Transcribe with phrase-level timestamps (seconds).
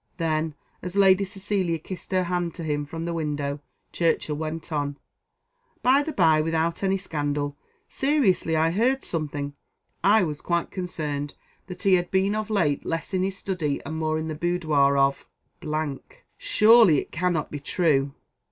[0.17, 3.59] Then, as Lady Cecilia kissed her hand to him from the window,
[3.91, 4.97] Churchill went on:
[5.83, 7.55] "By the by, without any scandal,
[7.87, 9.53] seriously I heard something
[10.03, 11.35] I was quite concerned
[11.67, 14.97] that he had been of late less in his study and more in the boudoir
[14.97, 15.29] of.
[16.39, 18.15] Surely it cannot be true!"